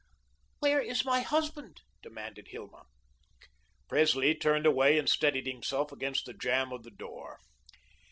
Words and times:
"Where 0.57 0.81
is 0.81 1.05
my 1.05 1.19
husband?" 1.21 1.81
demanded 2.01 2.47
Hilma. 2.47 2.85
Presley 3.87 4.33
turned 4.33 4.65
away 4.65 4.97
and 4.97 5.07
steadied 5.07 5.45
himself 5.45 5.91
against 5.91 6.25
the 6.25 6.33
jamb 6.33 6.71
of 6.73 6.81
the 6.81 6.89
door. 6.89 7.37